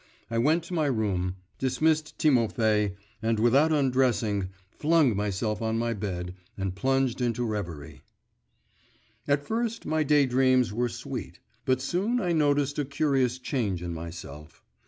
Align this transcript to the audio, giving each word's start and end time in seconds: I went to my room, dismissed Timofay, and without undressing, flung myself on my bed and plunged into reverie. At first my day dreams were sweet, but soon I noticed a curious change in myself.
I 0.31 0.39
went 0.39 0.63
to 0.63 0.73
my 0.73 0.87
room, 0.87 1.35
dismissed 1.59 2.17
Timofay, 2.17 2.95
and 3.21 3.37
without 3.39 3.71
undressing, 3.71 4.49
flung 4.71 5.15
myself 5.15 5.61
on 5.61 5.77
my 5.77 5.93
bed 5.93 6.33
and 6.57 6.73
plunged 6.75 7.21
into 7.21 7.45
reverie. 7.45 8.01
At 9.27 9.45
first 9.45 9.85
my 9.85 10.01
day 10.01 10.25
dreams 10.25 10.73
were 10.73 10.89
sweet, 10.89 11.39
but 11.65 11.81
soon 11.83 12.19
I 12.19 12.31
noticed 12.31 12.79
a 12.79 12.83
curious 12.85 13.37
change 13.37 13.83
in 13.83 13.93
myself. 13.93 14.63